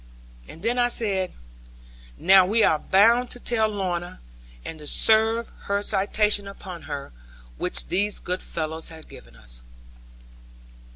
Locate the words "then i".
0.63-0.87